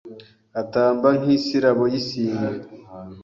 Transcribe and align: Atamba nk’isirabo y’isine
Atamba 0.61 1.07
nk’isirabo 1.19 1.83
y’isine 1.93 2.49